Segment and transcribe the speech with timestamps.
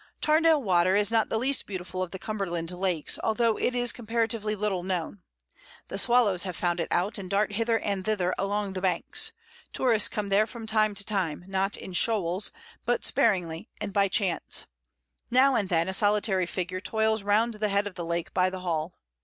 [0.19, 4.55] Tarndale Water is not the least beautiful of the Cumberland lakes, although it is comparatively
[4.55, 5.21] little known.
[5.89, 9.31] The swallows have found it out, and dart hither and thither along the banks;
[9.73, 12.51] tourists come there from time to time, not in shoals,
[12.83, 14.65] but sparingly and by chance;
[15.29, 18.61] now and then a solitary figure toils round the head of the lake by the
[18.61, 18.95] Hall.